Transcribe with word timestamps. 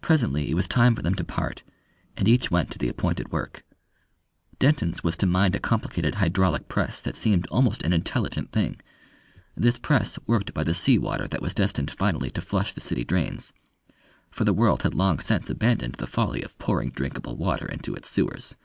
Presently 0.00 0.50
it 0.50 0.54
was 0.54 0.66
time 0.66 0.96
for 0.96 1.02
them 1.02 1.14
to 1.14 1.22
part, 1.22 1.62
and 2.16 2.26
each 2.26 2.50
went 2.50 2.68
to 2.72 2.78
the 2.80 2.88
appointed 2.88 3.30
work. 3.30 3.64
Denton's 4.58 5.04
was 5.04 5.16
to 5.18 5.26
mind 5.26 5.54
a 5.54 5.60
complicated 5.60 6.16
hydraulic 6.16 6.66
press 6.66 7.00
that 7.02 7.14
seemed 7.14 7.46
almost 7.46 7.82
an 7.84 7.92
intelligent 7.92 8.50
thing. 8.50 8.80
This 9.56 9.78
press 9.78 10.18
worked 10.26 10.52
by 10.52 10.64
the 10.64 10.74
sea 10.74 10.98
water 10.98 11.28
that 11.28 11.42
was 11.42 11.54
destined 11.54 11.92
finally 11.92 12.30
to 12.32 12.40
flush 12.40 12.74
the 12.74 12.80
city 12.80 13.04
drains 13.04 13.52
for 14.32 14.42
the 14.42 14.52
world 14.52 14.82
had 14.82 14.94
long 14.94 15.20
since 15.20 15.48
abandoned 15.48 15.94
the 15.98 16.08
folly 16.08 16.42
of 16.42 16.58
pouring 16.58 16.90
drinkable 16.90 17.36
water 17.36 17.66
into 17.68 17.94
its 17.94 18.10
sewers. 18.10 18.56